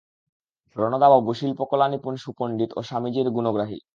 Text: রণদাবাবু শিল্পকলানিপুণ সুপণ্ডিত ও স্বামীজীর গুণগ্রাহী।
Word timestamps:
রণদাবাবু 0.75 1.31
শিল্পকলানিপুণ 1.33 2.13
সুপণ্ডিত 2.15 2.69
ও 2.73 2.79
স্বামীজীর 2.81 3.27
গুণগ্রাহী। 3.29 3.79